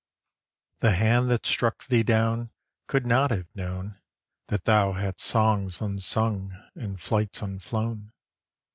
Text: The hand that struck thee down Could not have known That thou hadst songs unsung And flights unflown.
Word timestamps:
The 0.79 0.93
hand 0.93 1.29
that 1.29 1.45
struck 1.45 1.85
thee 1.85 2.01
down 2.01 2.49
Could 2.87 3.05
not 3.05 3.29
have 3.29 3.45
known 3.55 3.99
That 4.47 4.65
thou 4.65 4.93
hadst 4.93 5.23
songs 5.27 5.79
unsung 5.79 6.59
And 6.73 6.99
flights 6.99 7.43
unflown. 7.43 8.11